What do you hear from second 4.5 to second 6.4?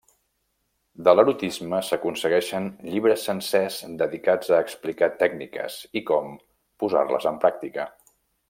a explicar tècniques i com